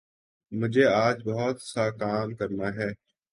[0.51, 2.89] مجھے آج بہت سا کام کرنا ہے